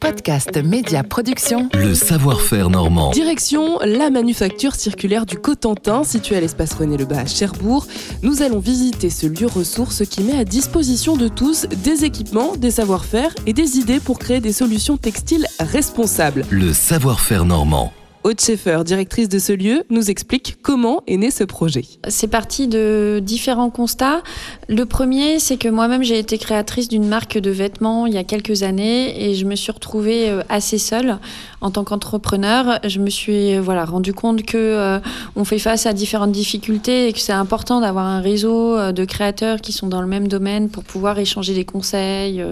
[0.00, 1.68] Podcast Média Production.
[1.74, 3.10] Le savoir-faire normand.
[3.10, 7.86] Direction la manufacture circulaire du Cotentin, située à l'espace René Lebas à Cherbourg.
[8.22, 12.72] Nous allons visiter ce lieu ressource qui met à disposition de tous des équipements, des
[12.72, 16.44] savoir-faire et des idées pour créer des solutions textiles responsables.
[16.50, 17.92] Le savoir-faire normand.
[18.24, 21.84] Aude Schaeffer, directrice de ce lieu, nous explique comment est né ce projet.
[22.06, 24.22] C'est parti de différents constats.
[24.68, 28.24] Le premier, c'est que moi-même, j'ai été créatrice d'une marque de vêtements il y a
[28.24, 31.18] quelques années et je me suis retrouvée euh, assez seule
[31.60, 32.78] en tant qu'entrepreneur.
[32.84, 35.00] Je me suis euh, voilà, rendu compte que euh,
[35.34, 39.60] on fait face à différentes difficultés et que c'est important d'avoir un réseau de créateurs
[39.60, 42.44] qui sont dans le même domaine pour pouvoir échanger des conseils,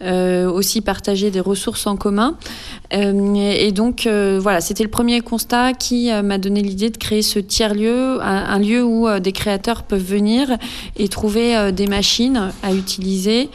[0.00, 2.36] aussi partager des ressources en commun.
[2.92, 7.38] et donc, voilà, c'était le premier constat qui euh, m'a donné l'idée de créer ce
[7.38, 10.48] tiers-lieu, un, lieu où euh, des créateurs peuvent venir
[10.96, 13.48] et trouver euh, des machines à utiliser,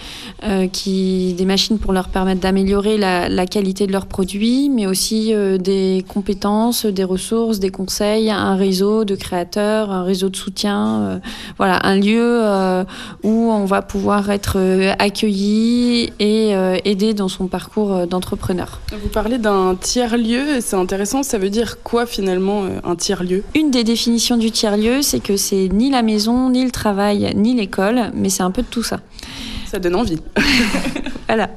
[0.73, 6.03] qui, des machines pour leur permettre d'améliorer la, qualité de leurs produits, mais aussi des
[6.07, 11.21] compétences, des ressources, des conseils, un réseau de créateurs, un réseau de soutien.
[11.57, 12.43] voilà, un lieu
[13.23, 14.57] où on va pouvoir être
[14.99, 16.51] accueilli et
[16.83, 18.81] aidé dans son parcours d'entrepreneur.
[18.91, 23.43] Vous parlez d'un tiers-lieu, c'est intéressant, ça veut dire quoi finalement euh, un tiers-lieu?
[23.53, 27.53] Une des définitions du tiers-lieu, c'est que c'est ni la maison, ni le travail, ni
[27.53, 28.99] l'école, mais c'est un peu de tout ça.
[29.65, 30.19] Ça donne envie.
[31.27, 31.49] voilà.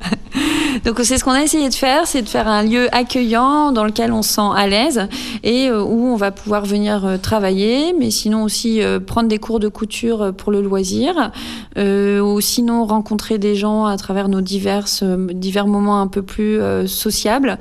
[0.85, 3.85] Donc c'est ce qu'on a essayé de faire, c'est de faire un lieu accueillant dans
[3.85, 5.09] lequel on se sent à l'aise
[5.43, 9.61] et euh, où on va pouvoir venir euh, travailler, mais sinon aussi prendre des cours
[9.61, 11.31] de couture pour le loisir,
[11.77, 17.59] ou sinon rencontrer des gens à travers nos diverses, divers moments un peu plus sociables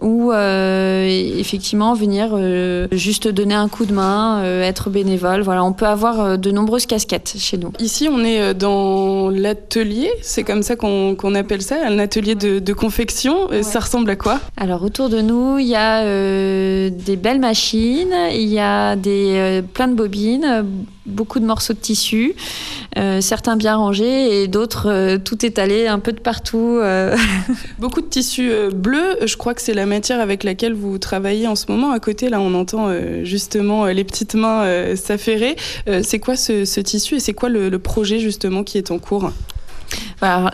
[0.00, 1.06] ou euh,
[1.38, 5.42] effectivement venir euh, juste donner un coup de main, euh, être bénévole.
[5.42, 7.72] Voilà, on peut avoir de nombreuses casquettes chez nous.
[7.78, 13.48] Ici, on est dans l'atelier, c'est comme ça qu'on appelle ça, un atelier de, confection.
[13.62, 14.38] Ça ressemble à quoi?
[14.56, 16.02] Alors autour de nous, il y a
[16.90, 20.66] des belles machines, il y a des plein de bobines
[21.06, 22.34] beaucoup de morceaux de tissu,
[22.98, 26.78] euh, certains bien rangés et d'autres euh, tout étalés un peu de partout.
[26.80, 27.16] Euh.
[27.78, 31.54] Beaucoup de tissu bleu, je crois que c'est la matière avec laquelle vous travaillez en
[31.54, 31.92] ce moment.
[31.92, 32.90] À côté, là, on entend
[33.22, 35.56] justement les petites mains s'affairer.
[36.02, 39.30] c'est quoi ce, tissu et c'est quoi le projet justement qui est en cours?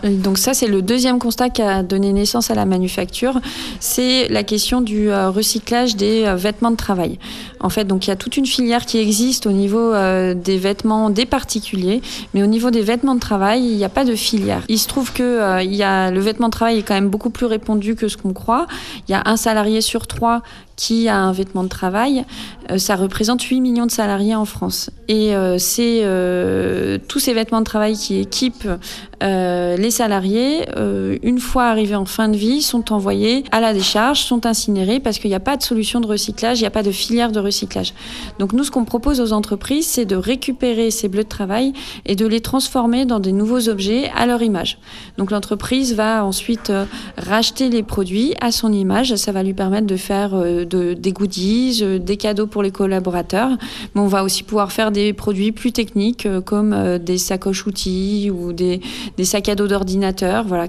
[0.03, 3.39] Donc ça, c'est le deuxième constat qui a donné naissance à la manufacture,
[3.79, 7.17] c'est la question du euh, recyclage des euh, vêtements de travail.
[7.61, 10.57] En fait, donc il y a toute une filière qui existe au niveau euh, des
[10.57, 12.01] vêtements des particuliers,
[12.33, 14.63] mais au niveau des vêtements de travail, il n'y a pas de filière.
[14.67, 17.45] Il se trouve que y a, le vêtement de travail est quand même beaucoup plus
[17.45, 18.67] répandu que ce qu'on croit.
[19.07, 20.41] Il y a un salarié sur trois
[20.75, 22.25] qui a un vêtement de travail,
[22.71, 24.89] euh, ça représente 8 millions de salariés en France.
[25.07, 28.67] Et euh, c'est euh, tous ces vêtements de travail qui équipent
[29.25, 30.65] les salariés,
[31.23, 35.17] une fois arrivés en fin de vie, sont envoyés à la décharge, sont incinérés parce
[35.17, 37.39] qu'il n'y a pas de solution de recyclage, il n'y a pas de filière de
[37.39, 37.93] recyclage.
[38.39, 41.71] Donc nous, ce qu'on propose aux entreprises, c'est de récupérer ces bleus de travail
[42.05, 44.77] et de les transformer dans des nouveaux objets à leur image.
[45.17, 46.73] Donc l'entreprise va ensuite
[47.17, 50.35] racheter les produits à son image, ça va lui permettre de faire
[50.65, 53.49] de, des goodies, euh, des cadeaux pour les collaborateurs.
[53.95, 57.65] Mais on va aussi pouvoir faire des produits plus techniques euh, comme euh, des sacoches
[57.65, 58.81] outils ou des,
[59.17, 60.45] des sacs à dos d'ordinateur.
[60.45, 60.67] Voilà.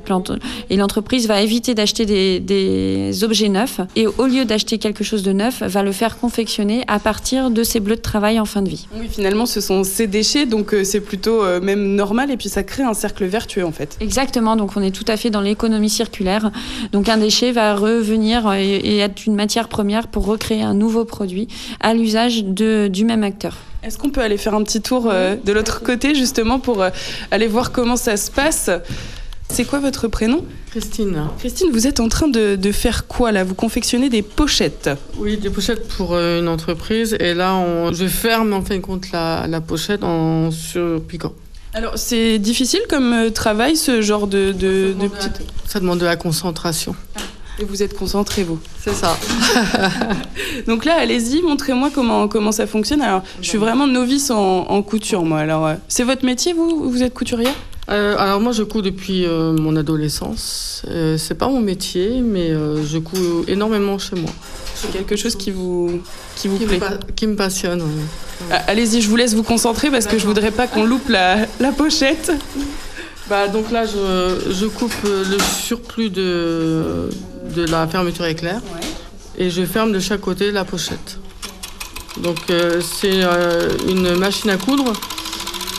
[0.71, 5.23] Et l'entreprise va éviter d'acheter des, des, objets neufs et au lieu d'acheter quelque chose
[5.23, 8.61] de neuf, va le faire confectionner à partir de ses bleus de travail en fin
[8.63, 8.87] de vie.
[8.99, 12.83] Oui, finalement, ce sont ces déchets, donc c'est plutôt même normal et puis ça crée
[12.83, 13.97] un cercle vertueux en fait.
[14.01, 16.51] Exactement, donc on est tout à fait dans l'économie circulaire.
[16.93, 21.49] Donc un déchet va revenir et être une matière première pour recréer un nouveau produit
[21.81, 23.57] à l'usage du même acteur.
[23.83, 26.89] Est-ce qu'on peut aller faire un petit tour euh, de l'autre côté justement pour euh,
[27.31, 28.71] aller voir comment ça se passe?
[29.51, 30.43] C'est quoi votre prénom?
[30.71, 31.29] Christine.
[31.39, 33.45] Christine, vous êtes en train de, faire quoi là?
[33.45, 37.15] Vous confectionnez des pochettes Oui, des pochettes pour euh, une entreprise.
[37.21, 41.35] Et là, on, je ferme en fin de compte la, pochette en surpiquant.
[41.75, 44.95] Alors, c'est difficile comme travail, ce genre de, de,
[45.67, 46.97] Ça demande de la concentration.
[47.61, 49.17] Et vous êtes concentré, vous C'est ça.
[50.67, 53.01] Donc là, allez-y, montrez-moi comment, comment ça fonctionne.
[53.01, 55.39] Alors, je suis vraiment novice en, couture, moi.
[55.39, 57.55] Alors, euh, c'est votre métier, vous Vous êtes couturière?
[57.91, 60.87] Euh, alors moi je couds depuis euh, mon adolescence.
[61.19, 64.31] c'est pas mon métier, mais je couds énormément chez moi.
[64.75, 66.01] C'est quelque chose qui vous
[66.35, 66.81] qui vous plaît,
[67.15, 67.83] qui me passionne.
[68.51, 71.73] Allez-y, je vous laisse vous concentrer parce que je voudrais pas qu'on loupe la, la
[71.73, 72.33] pochette.
[73.29, 77.09] Bah, donc là, je, je, coupe le surplus de,
[77.55, 78.61] de la fermeture éclair
[79.39, 81.19] et je ferme de chaque côté la pochette.
[82.19, 84.93] Donc euh, c'est euh, une machine à coudre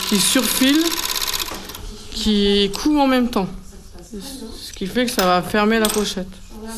[0.09, 0.83] qui surfile,
[2.11, 3.47] qui coud en même temps.
[4.01, 6.27] Ce qui fait que ça va fermer la pochette.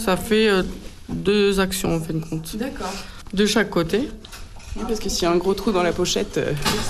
[0.06, 0.64] Ça fait euh,
[1.10, 2.56] deux actions en fin de compte.
[2.56, 2.94] D'accord.
[3.34, 4.10] De chaque côté.
[4.76, 6.40] Oui, parce que s'il y a un gros trou dans la pochette.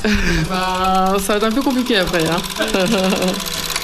[0.50, 2.24] Bah, ça va être un peu compliqué après.
[2.28, 2.38] Hein.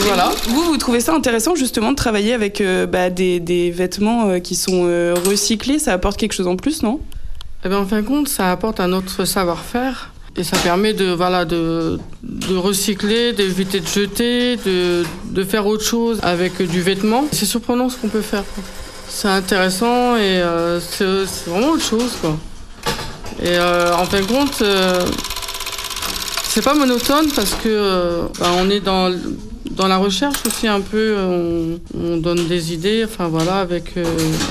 [0.00, 0.30] voilà.
[0.48, 4.38] Vous, vous trouvez ça intéressant justement de travailler avec euh, bah, des, des vêtements euh,
[4.38, 5.78] qui sont euh, recyclés?
[5.78, 7.00] Ça apporte quelque chose en plus, non?
[7.64, 10.12] Eh bien, en fin de compte, ça apporte un autre savoir-faire.
[10.36, 15.82] Et ça permet de, voilà, de, de recycler, d'éviter de jeter, de, de faire autre
[15.82, 17.24] chose avec du vêtement.
[17.32, 18.44] C'est surprenant ce qu'on peut faire.
[19.08, 22.12] C'est intéressant et euh, c'est c'est vraiment autre chose.
[22.20, 22.36] Quoi.
[23.42, 25.00] Et euh, en fin de compte, euh,
[26.44, 29.10] c'est pas monotone parce que bah, on est dans,
[29.70, 30.96] dans la recherche aussi un peu.
[31.16, 34.04] euh, On, on donne des idées, enfin voilà, avec, euh,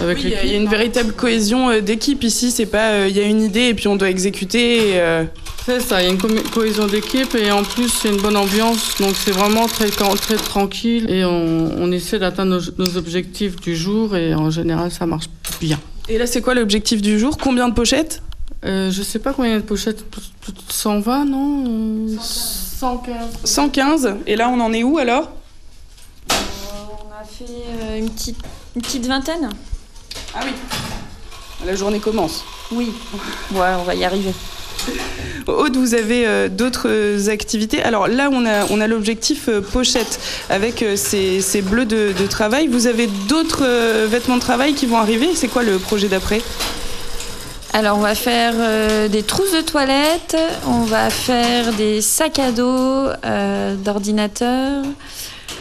[0.03, 2.51] avec Oui, il y a- une véritable cohésion euh, d'équipe ici.
[2.51, 4.93] C'est pas euh, il y a une idée et puis on doit exécuter.
[5.65, 8.37] C'est ça, il y a une co- cohésion d'équipe et en plus c'est une bonne
[8.37, 13.57] ambiance, donc c'est vraiment très, très tranquille et on, on essaie d'atteindre nos, nos objectifs
[13.57, 15.25] du jour et en général ça marche
[15.59, 15.77] bien.
[16.07, 17.37] Et là, c'est quoi l'objectif du jour?
[17.37, 18.21] Combien de pochettes?
[18.63, 21.65] Euh, je sais pas combien il y a de pochettes, plus- plus de 120 non?
[21.67, 22.15] Euh,
[22.79, 23.39] 115.
[23.43, 24.15] 115.
[24.27, 25.31] Et là, on en est où alors?
[26.29, 28.37] On a fait euh, une, petite,
[28.75, 29.49] une petite vingtaine
[30.35, 30.51] Ah oui.
[31.65, 32.43] La journée commence.
[32.71, 32.91] Oui.
[33.53, 34.31] Ouais, on va y arriver.
[35.47, 37.81] Aude, vous avez euh, d'autres euh, activités?
[37.81, 40.19] Alors là, on a, on a l'objectif euh, pochette
[40.49, 42.67] avec euh, ces, ces bleus de, de travail.
[42.67, 45.29] Vous avez d'autres euh, vêtements de travail qui vont arriver?
[45.33, 46.41] C'est quoi le projet d'après?
[47.73, 50.37] Alors, on va faire euh, des trousses de toilette,
[50.67, 54.83] on va faire des sacs à dos euh, d'ordinateur,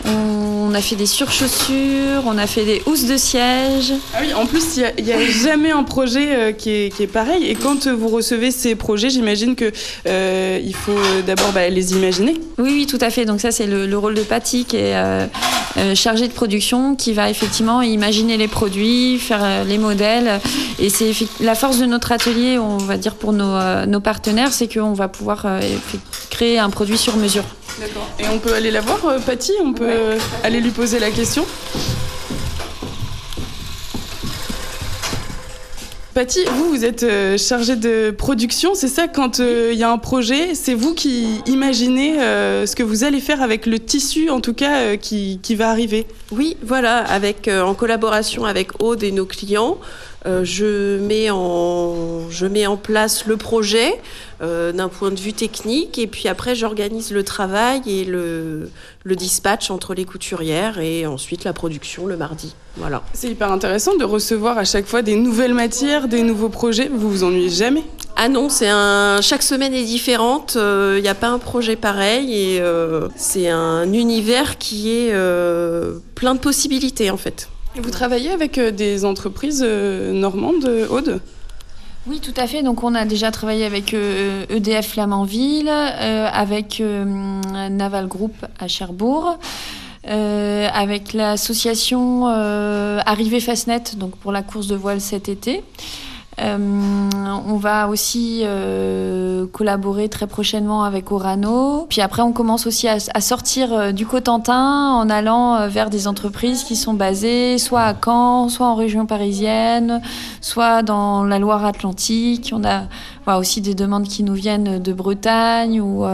[0.05, 3.93] on a fait des surchaussures, on a fait des housses de siège.
[4.15, 7.09] Ah oui, en plus, il n'y a, jamais un projet euh, qui, est, qui est
[7.09, 7.47] pareil.
[7.47, 9.73] Et quand euh, vous recevez ces projets, j'imagine que
[10.07, 12.35] euh, il faut d'abord bah, les imaginer.
[12.59, 13.25] Oui, oui, tout à fait.
[13.25, 17.13] Donc ça, c'est le, le rôle de Patty qui est euh, chargé de production, qui
[17.13, 20.41] va effectivement imaginer les produits, faire les modèles.
[20.79, 24.73] Et c'est la force de notre atelier, on va dire pour nos, nos partenaires, c'est
[24.73, 25.61] qu'on va pouvoir euh,
[26.31, 27.45] créer un produit sur mesure.
[27.79, 28.09] D'accord.
[28.19, 29.53] Et on peut aller la voir, euh, Patty?
[29.63, 31.45] On peut euh, aller lui poser la question?
[36.15, 39.07] Patty, vous, vous êtes euh, chargée de production, c'est ça?
[39.07, 43.05] Quand euh, il y a un projet, c'est vous qui imaginez euh, ce que vous
[43.05, 46.07] allez faire avec le tissu, en tout cas, qui, qui va arriver?
[46.31, 49.77] Oui, voilà, avec, en collaboration avec Aude et nos clients,
[50.27, 53.95] euh, je, mets en, je mets en place le projet
[54.43, 58.71] euh, d'un point de vue technique et puis après j'organise le travail et le,
[59.05, 62.55] le dispatch entre les couturières et ensuite la production le mardi.
[62.77, 63.03] Voilà.
[63.15, 66.91] C'est hyper intéressant de recevoir à chaque fois des nouvelles matières, des nouveaux projets.
[66.93, 67.85] Vous vous ennuyez jamais?
[68.17, 70.57] Ah non, c'est un chaque semaine est différente.
[70.57, 75.99] Il n'y a pas un projet pareil et euh, c'est un univers qui est euh,
[76.15, 77.49] plein de possibilités en fait.
[77.79, 81.21] Vous travaillez avec euh, des entreprises euh, normandes, euh, Aude?
[82.07, 82.63] Oui, tout à fait.
[82.63, 89.39] Donc, on a déjà travaillé avec EDF Flamanville, euh, avec Naval Group à Cherbourg.
[90.05, 95.65] avec l'association Arrivée Fastnet, donc pour la course de voile cet été.
[96.39, 101.87] Euh, on va aussi euh, collaborer très prochainement avec Orano.
[101.89, 106.65] Puis après, on commence aussi à, sortir euh, du Cotentin en allant vers des entreprises
[106.65, 110.03] qui sont basées soit à Caen, soit en région parisienne,
[110.41, 112.53] soit dans la Loire-Atlantique.
[112.55, 112.87] On a
[113.39, 116.05] aussi des demandes qui nous viennent de Bretagne ou,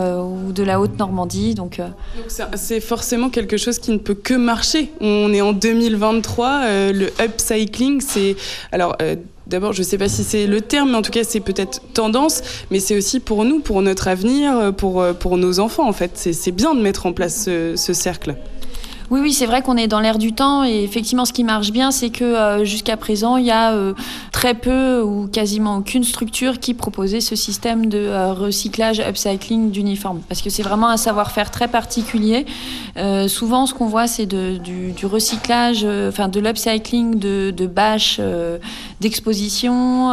[0.52, 1.54] de la Haute-Normandie.
[1.54, 1.80] Donc,
[2.28, 4.90] c'est- forcément quelque chose qui ne peut que marcher.
[5.00, 8.36] On est en 2023, euh, le upcycling, c'est...
[8.72, 8.96] Alors
[9.46, 11.80] d'abord, je ne sais pas si c'est le terme, mais en tout cas c'est peut-être
[11.94, 15.92] tendance, mais c'est aussi pour nous, pour notre avenir, pour, euh, pour nos enfants en
[15.92, 16.12] fait.
[16.14, 18.36] C'est c'est bien de mettre en place ce, ce cercle.
[19.10, 21.72] Oui, oui, c'est vrai qu'on est dans l'air du temps et effectivement, ce qui marche
[21.72, 23.92] bien, c'est que euh, jusqu'à présent, il y a euh,
[24.32, 30.20] très peu ou quasiment aucune structure qui proposait ce système de euh, recyclage, upcycling d'uniformes.
[30.28, 32.46] Parce que c'est vraiment un savoir-faire très particulier.
[33.28, 38.20] Souvent, ce qu'on voit, c'est du, recyclage, enfin de l'upcycling de, bâches
[39.00, 40.08] d'exposition,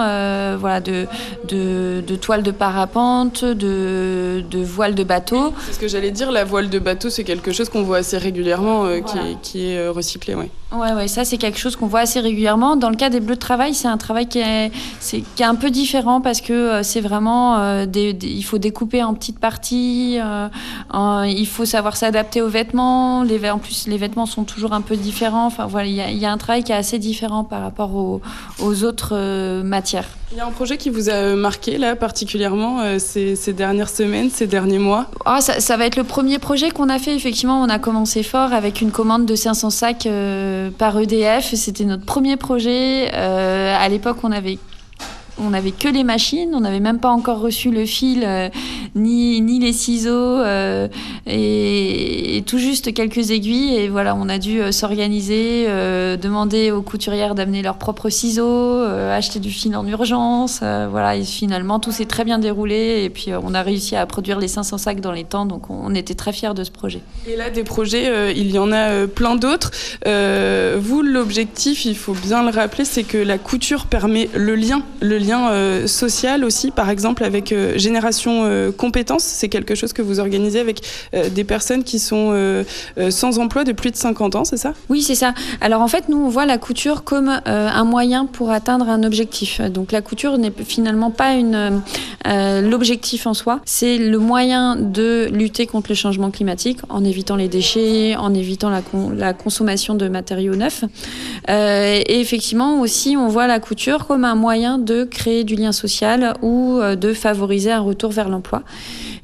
[0.58, 1.08] voilà, de,
[1.48, 5.54] de, toiles de parapente, de, de voiles de bateau.
[5.68, 8.18] C'est ce que j'allais dire, la voile de bateau, c'est quelque chose qu'on voit assez
[8.18, 9.30] régulièrement, qui Voilà.
[9.30, 10.36] est, qui est, euh, recyclé.
[10.36, 10.50] Ouais.
[10.72, 12.76] Ouais, ouais, ça c'est quelque chose qu'on voit assez régulièrement.
[12.76, 15.46] Dans le cas des bleus de travail, c'est un travail qui est, c'est, qui est
[15.48, 19.16] un peu différent parce que euh, c'est vraiment, euh, des, des- il faut découper en
[19.16, 20.48] petites parties, euh,
[20.92, 23.24] en- il faut savoir s'adapter aux vêtements.
[23.24, 25.48] Les, en plus, les vêtements sont toujours un peu différents.
[25.48, 27.62] Enfin voilà, il y a, il y a un travail qui est assez différent par
[27.64, 28.22] rapport aux,
[28.60, 30.06] aux autres matières.
[30.32, 34.30] Il y a un projet qui vous a marqué là particulièrement ces, ces dernières semaines,
[34.30, 35.08] ces derniers mois?
[35.26, 37.16] Ah, ça, ça va être le premier projet qu'on a fait.
[37.16, 40.06] Effectivement, on a commencé fort avec une commande de 500 sacs
[40.78, 41.54] par EDF.
[41.56, 43.12] C'était notre premier projet.
[43.14, 44.58] Euh, à l'époque, on avait
[45.40, 48.50] on n'avait que les machines, on n'avait même pas encore reçu le fil, euh,
[48.96, 50.88] ni, ni les ciseaux, euh,
[51.28, 53.76] et, tout juste quelques aiguilles.
[53.76, 55.68] Et voilà, on a dû euh, s'organiser,
[56.22, 60.60] demander aux couturières d'amener leurs propres ciseaux, acheter du fil en urgence.
[60.60, 63.04] voilà, et finalement, tout s'est très bien déroulé.
[63.04, 65.46] Et puis, on a réussi à produire les 500 sacs dans les temps.
[65.46, 67.02] Donc, on, était très fiers de ce projet.
[67.28, 69.72] Et là, des projets, il y en a plein d'autres.
[70.06, 75.18] Vous, l'objectif, il faut bien le rappeler, c'est que la couture permet le lien, le
[75.18, 79.24] lien euh, social aussi, par exemple avec euh, Génération euh, Compétences.
[79.24, 80.82] C'est quelque chose que vous organisez avec
[81.34, 82.34] des personnes qui sont
[83.10, 84.74] sans emploi de plus de 50 ans, c'est ça?
[84.90, 85.34] Oui, c'est ça.
[85.62, 89.62] Alors en fait, nous, on voit la couture comme un moyen pour atteindre un objectif.
[89.62, 91.82] Donc la couture n'est finalement pas une
[92.26, 97.48] l'objectif en soi, c'est le moyen de lutter contre le changement climatique en évitant les
[97.48, 100.84] déchets, en évitant la, con- la consommation de matériaux neufs.
[101.48, 106.34] Et effectivement aussi, on voit la couture comme un moyen de créer du lien social
[106.42, 108.62] ou euh, de favoriser un retour vers l'emploi.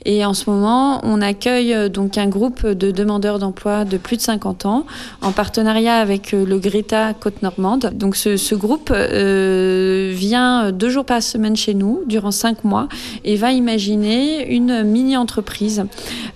[0.08, 4.18] Et en ce moment, on accueille euh, donc un groupe de demandeurs d'emploi de plus
[4.18, 4.86] de 50 ans
[5.22, 7.92] en partenariat avec euh, le Greta Côte-Normande.
[7.96, 12.88] Donc ce, ce groupe euh, vient deux jours par semaine chez nous durant cinq mois
[13.24, 15.86] et va imaginer une mini-entreprise.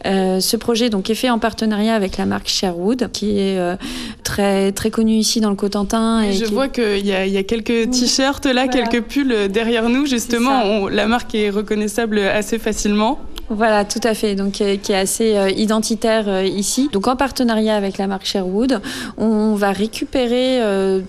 [0.05, 3.75] Euh, ce projet donc est fait en partenariat avec la marque Sherwood qui est euh,
[4.23, 6.21] très très connue ici dans le Cotentin.
[6.23, 8.67] Et Je vois qu'il y, y a quelques t-shirts là, Voilà.
[8.87, 10.05] quelques pulls derrière nous.
[10.05, 13.19] Justement, on- la marque est reconnaissable assez facilement.
[13.51, 14.35] Voilà, tout à fait.
[14.35, 16.87] Donc, euh, qui est assez euh, identitaire euh, ici.
[16.93, 18.79] Donc, en partenariat avec la marque Sherwood,
[19.17, 20.59] on va récupérer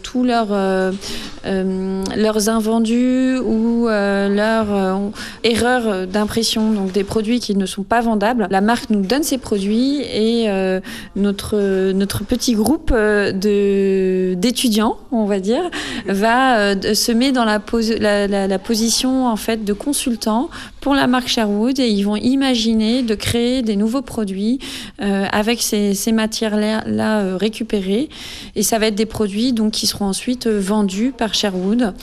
[0.02, 0.48] tous leurs
[1.44, 5.10] leurs invendus ou leurs
[5.44, 8.46] erreurs d'impression, donc des produits qui ne sont pas vendables.
[8.50, 10.48] La marque nous donne ces produits et
[11.16, 15.62] notre notre petit groupe de d'étudiants, on va dire,
[16.06, 17.60] va se met dans la,
[18.26, 20.48] la- la position en fait de consultant
[20.80, 24.58] pour la marque Sherwood et ils vont imaginer de créer des nouveaux produits
[25.02, 28.08] euh, avec ces, matières-là là, euh, récupérées.
[28.56, 31.94] Et ça va être des produits donc qui seront ensuite euh, vendus par Sherwood.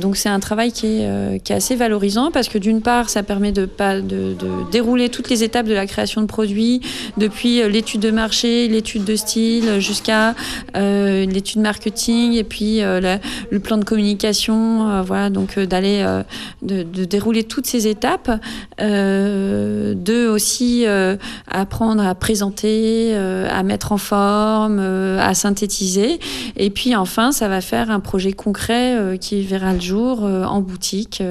[0.00, 3.68] Donc c'est un travail qui est, assez valorisant parce que d'une part ça permet de,
[4.70, 6.80] dérouler toutes les étapes de la création de produits
[7.16, 10.34] depuis l'étude de marché, l'étude de style jusqu'à
[10.74, 15.30] l'étude marketing et puis le plan de communication, voilà.
[15.30, 16.04] Donc d'aller
[16.62, 18.30] de, dérouler toutes ces étapes,
[19.94, 21.16] de aussi euh,
[21.50, 26.18] apprendre à présenter, euh, à mettre en forme, euh, à synthétiser,
[26.56, 31.22] et puis enfin ça va faire un projet concret qui verra le jour en boutique,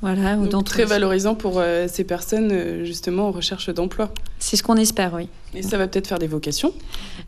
[0.00, 0.36] voilà.
[0.36, 4.10] Donc, très valorisant pour ces personnes justement en recherche d'emploi.
[4.38, 5.28] C'est ce qu'on espère, oui.
[5.54, 6.72] Et ça va peut-être faire des vocations.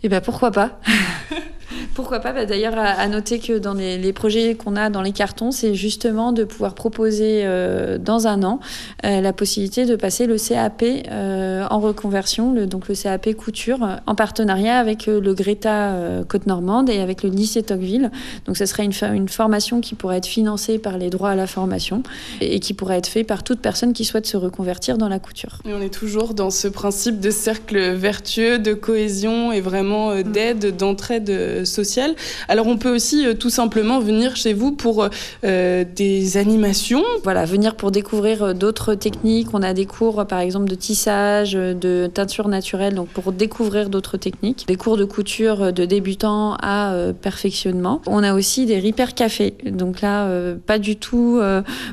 [0.02, 0.80] Eh ben pourquoi pas
[1.94, 5.12] Pourquoi pas Bah, D'ailleurs, à, noter que dans les, les projets qu'on a dans les
[5.12, 8.60] cartons, c'est justement de pouvoir proposer euh, dans un an
[9.04, 13.86] euh, la possibilité de passer le CAP euh, en reconversion, le, donc le CAP couture,
[14.06, 15.94] en partenariat avec le Greta
[16.28, 18.10] Côte-Normande et avec le lycée Tocqueville.
[18.46, 22.02] Donc, ce serait une, formation qui pourrait être financée par les droits à la formation
[22.40, 25.60] et qui pourrait être faite par toute personne qui souhaite se reconvertir dans la couture.
[25.66, 30.22] Et on est toujours dans ce principe de cercle vertueux, de cohésion et vraiment euh,
[30.22, 32.14] d'aide, d'entraide euh, sociale.
[32.48, 35.08] Alors on peut aussi euh, tout simplement venir chez vous pour
[35.44, 37.04] euh, des animations.
[37.22, 39.48] Voilà, venir pour découvrir d'autres techniques.
[39.52, 44.16] On a des cours, par exemple, de tissage, de teinture naturelle, donc pour découvrir d'autres
[44.16, 44.64] techniques.
[44.66, 48.02] Des cours de couture de débutants à euh, perfectionnement.
[48.06, 49.54] On a aussi des repair cafés.
[49.64, 51.40] Donc là, euh, pas du tout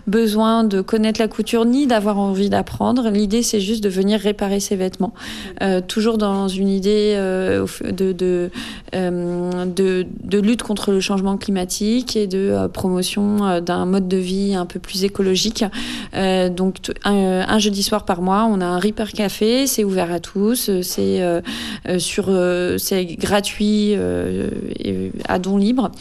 [0.08, 3.10] besoin de connaître la couture ni d'avoir envie d'apprendre.
[3.10, 4.95] L'idée, c'est juste de venir réparer ses vêtements.
[5.62, 12.68] Euh, toujours dans une idée euh, euh, de, lutte contre le changement climatique et de
[12.74, 15.64] promotion d'un mode de vie un peu plus écologique.
[16.14, 20.70] Donc un, jeudi soir par mois, on a un Reaper Café, c'est ouvert à tous,
[20.82, 21.22] c'est
[23.18, 23.96] gratuit
[25.28, 25.92] à don libre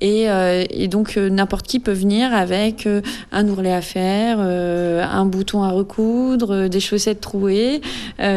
[0.00, 2.88] et, donc n'importe qui peut venir avec
[3.30, 7.80] un ourlet à faire, un bouton à recoudre, des chaussettes trouées.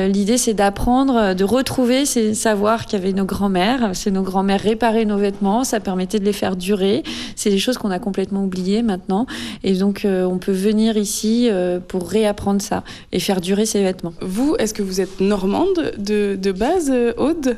[0.07, 3.91] L'idée c'est d'apprendre, de retrouver ces savoirs qu'avaient nos grands-mères.
[3.93, 7.03] C'est nos grands-mères réparer nos vêtements, ça permettait de les faire durer.
[7.35, 9.25] C'est des choses qu'on a complètement oubliées maintenant.
[9.63, 13.83] Et donc, euh, on peut venir ici euh, pour réapprendre ça et faire durer ses
[13.83, 14.13] vêtements.
[14.21, 17.57] Vous, est-ce que vous êtes normande de, de base, euh, Aude?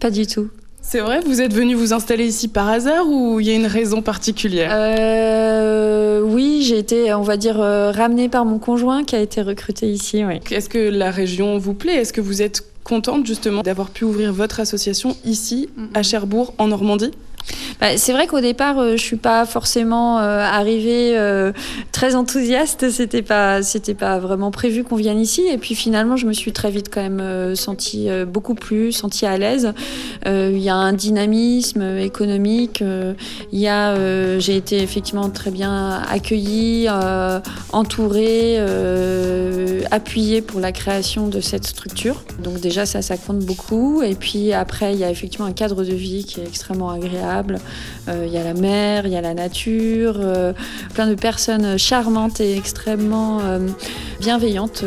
[0.00, 0.48] Pas du tout.
[0.90, 3.66] C'est vrai, vous êtes venu vous installer ici par hasard ou il y a une
[3.66, 4.70] raison particulière?
[4.72, 9.42] Euh, Oui, j'ai été, on va dire, euh, ramenée par mon conjoint qui a été
[9.42, 10.24] recruté ici.
[10.24, 10.40] Oui.
[10.50, 11.96] Est-ce que la région vous plaît?
[11.96, 16.68] Est-ce que vous êtes contente justement d'avoir pu ouvrir votre association ici, à Cherbourg, en
[16.68, 17.10] Normandie?
[17.80, 21.52] Bah, c'est vrai qu'au départ, euh, je suis pas forcément euh, arrivée euh,
[21.92, 22.90] très enthousiaste.
[22.90, 25.46] C'était pas, c'était pas vraiment prévu qu'on vienne ici.
[25.46, 29.26] Et puis finalement, je me suis très vite quand même euh, sentie beaucoup plus, sentie
[29.26, 29.72] à l'aise.
[30.26, 32.82] Il y a un dynamisme économique.
[33.52, 36.88] Il y a, j'ai été effectivement très bien accueillie,
[37.72, 38.58] entourée,
[39.90, 42.22] appuyée pour la création de cette structure.
[42.42, 44.02] Donc déjà, ça, ça compte beaucoup.
[44.02, 47.37] Et puis après, il y a effectivement un cadre de vie qui est extrêmement agréable.
[48.08, 50.52] Euh, Il y a la mer, il y a la nature, euh,
[50.94, 53.58] plein de personnes charmantes et extrêmement euh,
[54.20, 54.82] bienveillantes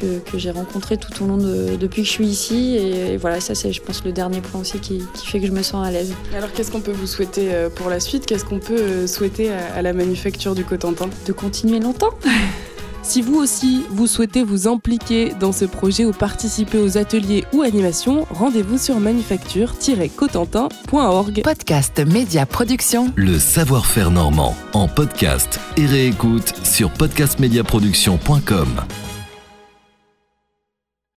[0.00, 2.76] que, que j'ai rencontrées tout au long de, depuis que je suis ici.
[2.76, 5.52] Et, voilà, ça c'est, je pense, le dernier point aussi qui, qui fait que je
[5.52, 6.14] me sens à l'aise.
[6.36, 8.26] Alors qu'est-ce qu'on peut vous souhaiter pour la suite?
[8.26, 11.08] Qu'est-ce qu'on peut souhaiter à la manufacture du Cotentin?
[11.26, 12.10] De continuer longtemps.
[13.04, 17.60] Si vous aussi, vous souhaitez vous impliquer dans ce projet ou participer aux ateliers ou
[17.60, 21.42] animations, rendez-vous sur manufacture-cotentin.org.
[21.42, 23.12] Podcast Média Production.
[23.14, 28.68] Le savoir-faire normand en podcast et réécoute sur podcastmediaproduction.com.